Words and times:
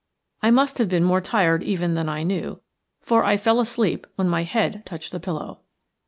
I 0.41 0.49
must 0.49 0.79
have 0.79 0.89
been 0.89 1.03
more 1.03 1.21
tired 1.21 1.61
even 1.61 1.93
than 1.93 2.09
I 2.09 2.23
knew, 2.23 2.61
for 3.01 3.23
I 3.23 3.37
fell 3.37 3.59
asleep 3.59 4.07
when 4.15 4.27
my 4.27 4.41
head 4.41 4.81
touched 4.83 5.11
the 5.11 5.19
pillow. 5.19 5.61